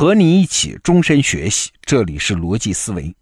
[0.00, 3.14] 和你一起终身学习，这里是逻辑思维。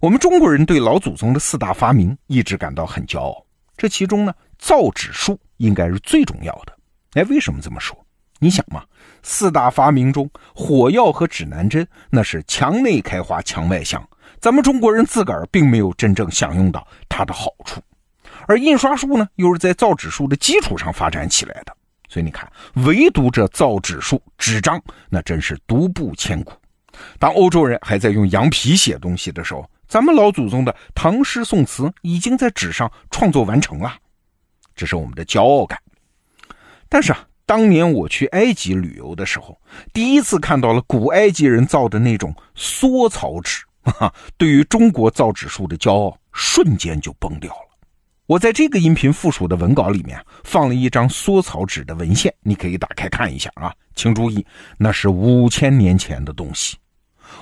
[0.00, 3.46] 我们中国人对老祖宗的四大发明一直感到很骄傲，
[3.76, 6.76] 这其中呢，造纸术应该是最重要的。
[7.12, 7.96] 哎，为什么这么说？
[8.40, 8.82] 你想嘛，
[9.22, 14.04] 四大发明中，火药和指南针那是墙内开花墙外香，
[14.40, 17.80] 咱们中国人自个儿并没有真正享用到它的好处，
[18.48, 21.76] 而印刷术呢，又是在造纸术的基础上发展起来的。
[22.08, 22.50] 所以你看，
[22.86, 26.52] 唯独这造纸术、纸张，那真是独步千古。
[27.18, 33.94] 当欧洲人还在用羊皮写东西的时候，咱们老祖宗的唐诗宋词已经在纸上创作完成了，
[34.74, 35.78] 这是我们的骄傲感。
[36.88, 39.56] 但是啊，当年我去埃及旅游的时候，
[39.92, 47.67] 第一次看到了古埃及人造的那种缩草纸，哈，对于中国造纸术的骄傲瞬间就崩掉了。
[48.28, 53.72] 我在这个音频附属的文稿里面放了一张缩草纸的文献，你可以打开看一下啊。
[53.94, 54.44] 请注意，
[54.76, 56.76] 那是五千年前的东西。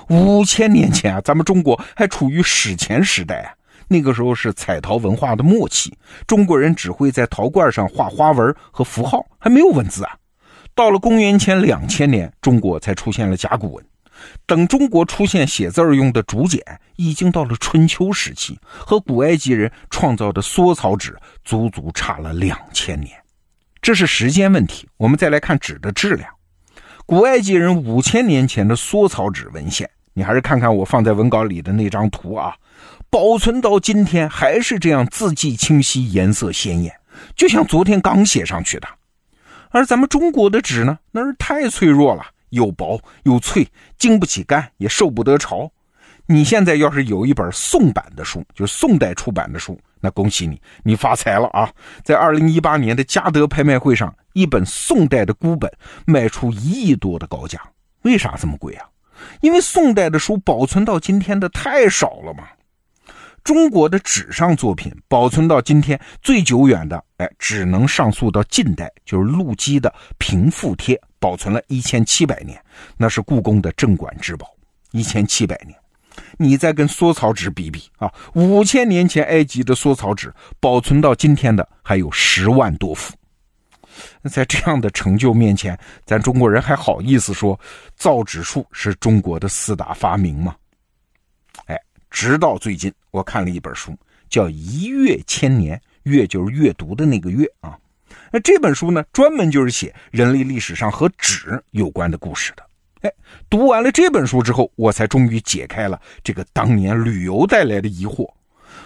[0.07, 3.51] 五千年前啊，咱们中国还处于史前时代啊。
[3.89, 5.93] 那个时候是彩陶文化的末期，
[6.25, 10.15] 中国人只会在陶罐上画花纹和符号，还没有文字啊。
[10.73, 13.85] 到了公元前两千年，中国才出现了甲骨文。
[14.45, 16.61] 等中国出现写字用的竹简，
[16.95, 23.11] 已经到了春秋时期，和古埃及人创造的缩草纸足足差了两千年。
[23.81, 24.87] 这是时间问题。
[24.97, 26.29] 我们再来看纸的质量。
[27.05, 32.53] 古埃及人五千年前的缩草纸文献，你还是看看我放在文稿里的那张图啊，
[33.09, 36.93] 保存到今天还是这样，字迹清晰，颜色鲜艳，
[37.35, 38.87] 就像昨天刚写上去的。
[39.69, 42.25] 而咱们中国的纸呢，那是太脆弱了。
[42.49, 43.67] 又薄又脆，
[43.97, 45.71] 经不起干，也受不得潮。
[46.25, 51.71] 你现在要是有一本宋版的书，就是宋代出版的书，那恭喜你，你发财了啊！
[52.03, 55.71] 在二零一八年的嘉德拍卖会上，一本宋代的孤本
[56.05, 57.61] 卖出一亿多的高价。
[58.01, 58.85] 为啥这么贵啊？
[59.41, 62.43] 因为宋代的书保存到今天的太少了嘛。
[63.47, 70.95] 中国的纸上作品保存到今天最久远的，哎，只能上溯到近代，就是陆机的《平复帖》。
[71.17, 72.61] 保存了一千七百年，
[72.97, 74.53] 那是故宫的镇馆之宝。
[74.91, 75.73] 一千七百年，
[76.37, 80.29] 你再跟缩草纸比比啊，五千年前埃及的缩草纸
[80.59, 83.15] 保存到今天的还有十万多幅。
[84.29, 87.57] 在这样的成就面前，咱中国人还好意思说
[87.95, 90.53] 造纸术是中国的四大发明吗？
[92.17, 93.95] 直到最近，我看了一本书，
[94.27, 97.77] 叫《一阅千年》，阅就是阅读的那个阅啊。
[98.31, 102.67] 那这本书呢，专门就是写人类历史上和纸有关的故事的。
[103.01, 103.13] 哎，
[103.47, 108.27] 读完了这本书之后，我才终于解开了这个当年旅游带来的疑惑：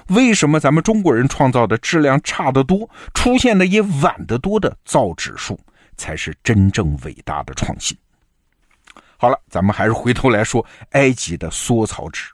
[0.08, 5.58] 为什么咱们中国人创造的质量差得多、出现的也晚得多的造纸术，
[5.96, 7.97] 才是真正伟大的创新？
[9.16, 12.25] 好了，咱们还是回头来说埃及的缩草纸。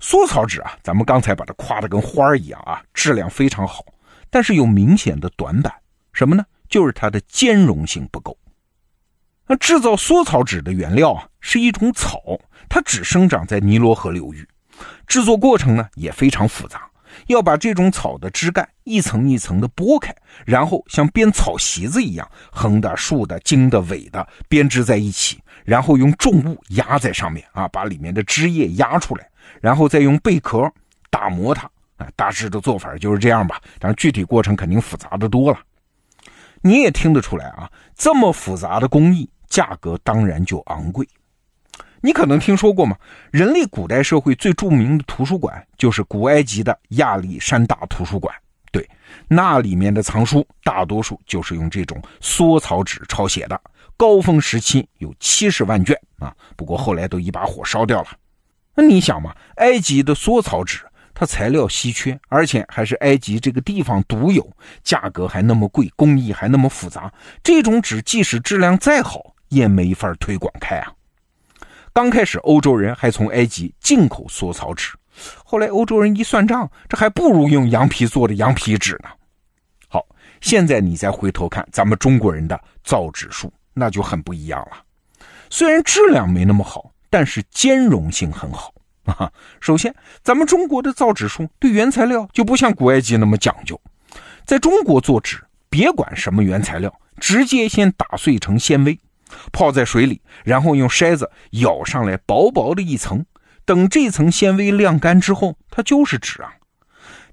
[0.00, 3.84] 缩草纸啊，咱们刚才把它夸得跟花儿一样啊，质量非常好，
[4.30, 5.72] 但是有明显的短板。
[6.12, 6.44] 什么呢？
[6.68, 8.36] 就是它的兼容性不够。
[9.46, 12.20] 那制造缩草纸的原料啊，是一种草，
[12.68, 14.46] 它只生长在尼罗河流域。
[15.06, 16.88] 制作过程呢也非常复杂，
[17.26, 29.28] 要把这种草的枝干一层一层的剥开，然后像编草席子一样，横的、竖的、茎的、尾的编织在一起，然后用重物压在上面啊，把里面的枝叶压出来，
[29.60, 30.70] 然后再用贝壳
[31.10, 31.70] 打磨它。
[31.96, 35.58] 啊，大致的做法就是这样吧，但是具体过程肯定复杂的多了。
[36.60, 41.04] 你也听得出来啊，这么复杂的工艺，价格当然就昂贵。
[42.00, 42.96] 你可能听说过吗？
[43.32, 48.32] 人类古代社会最著名的图书馆就是古埃及的亚历山大图书馆。
[48.70, 48.88] 对，
[49.26, 53.60] 那里面的藏书大多数就是用这种缩草纸抄写的，
[53.96, 56.32] 高峰时期有七十万卷啊。
[56.54, 58.08] 不过后来都一把火烧掉了。
[58.80, 60.78] 那你想嘛，埃及的缩草纸。
[61.12, 64.48] 它材料稀缺，而且还是埃及这个地方独有，
[64.84, 67.12] 价格还那么贵，工艺还那么复杂。
[67.42, 70.92] 这种纸即使质量再好，也没法推广开啊。
[71.92, 74.96] 刚开始，欧洲人还从埃及进口缩草纸，
[75.44, 79.08] 后来欧洲人一算账，这还不如用羊皮做的羊皮纸呢。
[79.88, 80.06] 好，
[80.40, 84.84] 现在你再回头看咱们中国人的造纸术，那就很不一样了。
[85.50, 88.72] 虽然质量没那么好，但是兼容性很好。
[89.04, 93.80] 啊，首先，咱们中国的造纸术对原材料就不像古埃及那么讲究。
[94.44, 98.98] 在中国做纸，别管什么原材料，直接先打碎成纤维，
[99.50, 103.24] 泡在水里，然后用筛子舀上来薄薄的一层。
[103.64, 106.52] 等这层纤维晾干之后，它就是纸啊。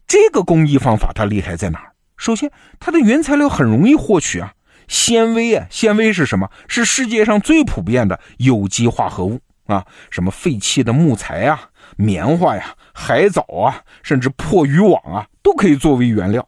[0.08, 1.92] 这个工艺方法它厉害在哪儿？
[2.16, 2.50] 首先，
[2.80, 4.54] 它的原材料很容易获取啊，
[4.88, 6.50] 纤维啊，纤维是什么？
[6.70, 16.48] 是世界上最普遍的有机化合物啊，什么废弃的木材啊、棉花呀、海藻啊，甚至破渔网啊，都可以作为原料。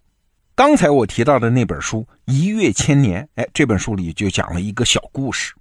[0.55, 5.53] 刚才我提到的那本书《一跃千年》，哎，这本书里就讲了一个小故事。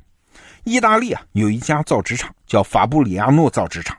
[0.65, 3.97] 意大利啊，有一家造纸厂叫法布里亚诺造纸厂，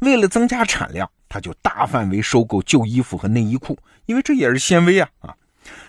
[0.00, 5.34] 为了增加产量，他就大范围收购旧衣服和内衣裤，因为这也是纤维啊啊。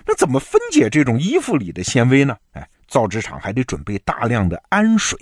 [0.06, 2.38] 那怎么分解这种衣服里的纤维呢？
[2.54, 5.20] 哎，造纸厂还得准备大量的氨水。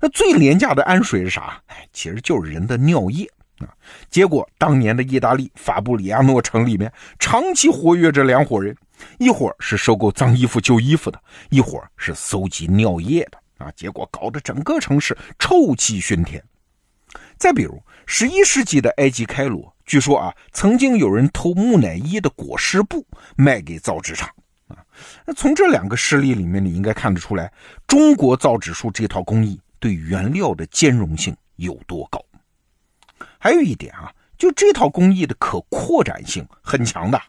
[0.00, 1.60] 那最廉价的氨水是啥？
[1.66, 3.28] 哎，其实就是人的尿液。
[3.58, 3.66] 啊！
[4.08, 8.76] 结果当年的意大利法布里亚诺城里面，长期活跃着两伙人，
[9.18, 13.38] 一伙是收购脏衣服、旧衣服的，一伙是搜集尿液的。
[13.58, 13.72] 啊！
[13.74, 16.40] 结果搞得整个城市臭气熏天。
[17.36, 23.04] 再比如，十一世纪的埃及开罗，据说啊，曾经有人偷木乃伊的裹尸布
[23.36, 24.30] 卖给造纸厂。
[24.68, 24.78] 啊，
[25.26, 27.52] 那从这两个事例里面，你应该看得出来，
[27.88, 32.24] 中国造纸术这套工艺对原料的兼容性有多高。
[33.38, 37.20] 还有一点啊，就这套工艺的可扩展性很强的，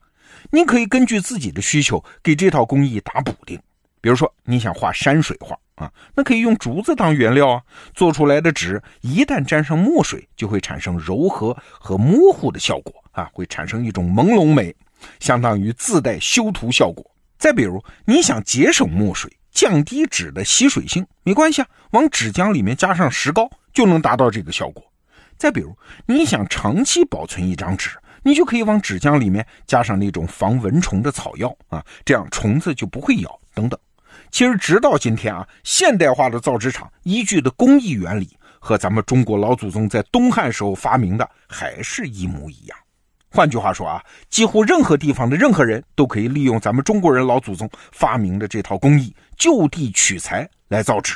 [0.51, 3.59] 你可以根据自己的需求给这套工艺打补丁。
[4.01, 7.61] 比如说，你想画山水画啊，那可以用竹子当原料啊，
[7.93, 14.73] 做出来的纸一旦沾上墨水，就会产生柔和和模糊的效果啊，会产生一种朦胧美，
[15.19, 17.05] 相当于自带修图效果。
[17.37, 24.83] 再比如，你想节省墨水，降低纸的吸水性，没关系啊，往纸浆里面加上石膏就能达到这个效果。
[25.37, 25.75] 再比如，
[26.05, 27.91] 你想长期保存一张纸，
[28.23, 33.39] 你就可以往纸浆里面加上那种防蚊虫的草药啊，这样虫子就不会咬。
[33.53, 33.79] 等等，
[34.31, 42.77] 其实直到今天啊，现代化的造纸厂依据的工艺原理和咱们中国老祖宗在东汉时候发明的还是一模一样。
[43.31, 51.15] 换句话说啊，几乎任何地方的任何人都可以利用咱们中国人老祖宗发明的这套工艺，就地取材来造纸。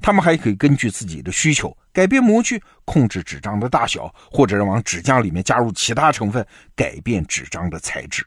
[0.00, 6.46] 他们还可以根据自己的需求改变模具，控制纸张的大小，或者往纸浆里面加入其他成分，
[6.76, 8.24] 改变纸张的材质。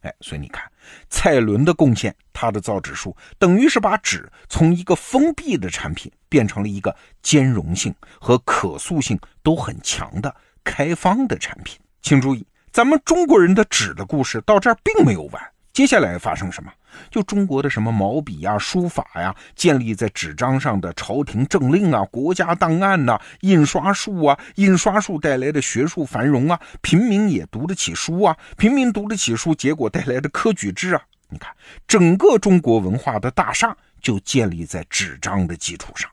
[0.00, 0.64] 哎，所以你看，
[1.10, 11.78] 蔡伦的贡献，他的造纸术等于是把纸从一个封闭的产品变成了一个兼容性和可塑性都很强的开放的产品。
[12.00, 15.42] 请注意，咱们中国人的纸的故事到这儿并没有完。
[15.72, 16.72] 接下来发生什么？
[17.10, 31.54] 就中国的什么毛笔呀、书法呀，建立在纸张上的朝廷政令啊、国家档案呐、印刷术啊，印刷术带来的学术繁荣啊，平民也读得起书啊，平民读得起书，结果带来的科举制啊，你看，
[31.86, 36.10] 整个中国文化的大厦就建立在纸张的基础上。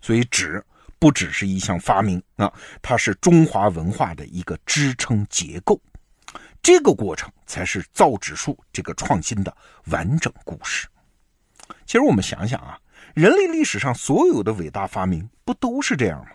[0.00, 0.62] 所以，纸
[0.98, 2.52] 不只是一项发明啊，
[2.82, 5.80] 它是中华文化的一个支撑结构。
[6.64, 9.54] 这个过程才是造纸术这个创新的
[9.88, 10.88] 完整故事。
[11.84, 12.78] 其实我们想想啊，
[13.12, 16.30] 人类历史上所有的伟大发明不都是这样吗？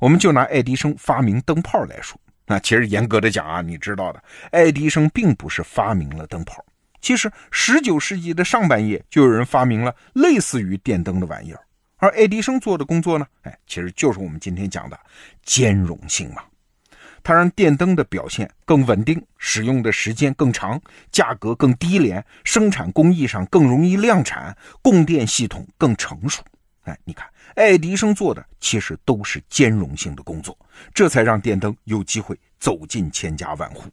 [0.00, 4.20] 我们就拿爱迪生发明灯泡来说，那其实严格的讲啊，你知道的，
[4.50, 6.64] 爱迪生并不是发明了灯泡。
[7.00, 11.60] 其实十九世纪的上半叶就有人发明了类似于电灯的玩意儿，
[11.98, 14.98] 而爱迪生做的工作呢，哎，其实就是我们今天讲的
[15.44, 16.42] 兼容性嘛。
[17.24, 20.80] 它让电灯的表现更稳定，使用的时间更长，
[21.10, 26.42] 价格更低廉，生产工艺上更容易量产，供电系统更成熟。
[26.82, 30.56] 哎，你看，爱迪生做的其实都是兼容性的工作，
[30.92, 33.90] 这才让电灯有机会走进千家万户。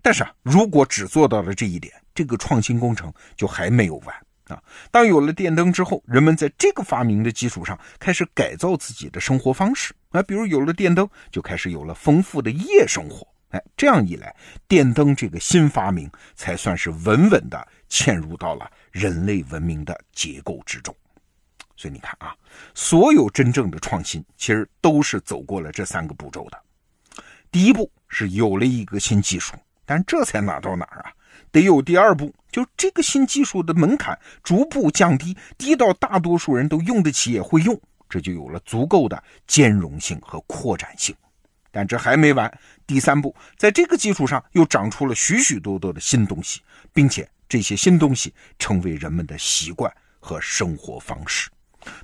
[0.00, 4.16] 但是啊，如果只做到了这一点，这个创新工程就还没有完。
[4.52, 13.26] 啊，当有了电灯之后，人们在这个发明的基础上开始改造自己的生活方式啊，比如有了电灯，就开始有了丰富的夜生活。
[13.50, 14.34] 哎，这样一来，
[14.68, 20.94] 电灯这个新发明才算是稳稳的嵌入到了人类文明的结构之中。
[21.76, 22.32] 所以你看啊，
[22.74, 26.60] 所有真正的创新其实都是走过了这三个步骤的。
[27.50, 31.12] 第一步是有了一个新技术，但这才哪到哪儿啊？
[31.50, 41.14] 得有第二步，就这个新技术的门槛逐步降低，低到大多数人都用得起也会用，这就有了足够的兼容性和扩展性。
[41.70, 42.52] 但这还没完，
[42.86, 46.60] 第三步，在这个基础上又长出了许许多多的新东西，
[46.92, 51.48] 并且这些新东西成为人们的习惯和生活方式。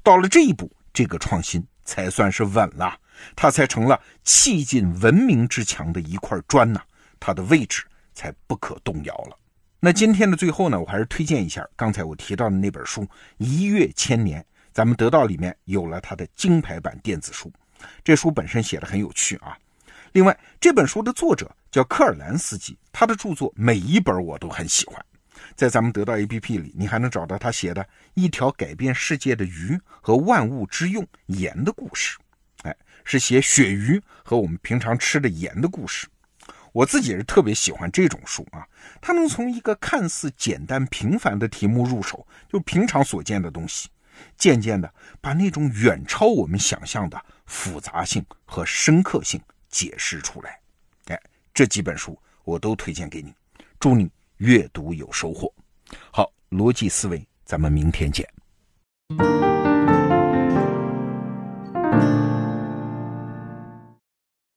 [0.03, 2.97] 到了这一步，这个创新才算是稳了，
[3.35, 6.81] 它才成了砌进文明之墙的一块砖呐，
[7.19, 7.85] 它的位置。
[8.17, 9.39] 才不可动摇了。
[9.87, 13.03] 那今天的最后呢，我还是推荐一下刚才我提到的那本书
[13.37, 17.53] 《一跃千年》，咱们得到里面有了它的金牌版电子书。
[18.03, 19.57] 这书本身写的很有趣啊。
[20.11, 25.01] 另外，这本书的作者叫科尔兰斯基，他的著作每一本我都很喜欢。
[25.55, 32.19] 在咱们得到 APP 里，你还能找到他写的一条改变世界的鱼和万物之用盐的故事。
[32.63, 36.09] 哎，是写鳕鱼和我们平常吃的盐的故事。
[36.77, 38.69] 我自己是特别喜欢这种书啊，
[39.01, 43.89] 它能从一个看似简单平凡的题目入手，就平常所见的东西，
[44.37, 49.41] 渐渐的把那种远超我们想象的复杂性和深刻性
[49.71, 50.61] 解释出来。
[51.07, 51.19] 哎，
[51.55, 53.33] 这几本书我都推荐给你，
[53.81, 55.51] 祝你阅读有收获。
[56.13, 58.29] 好，逻辑思维，咱们明天见。